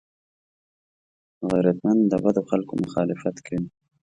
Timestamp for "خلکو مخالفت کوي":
2.49-3.67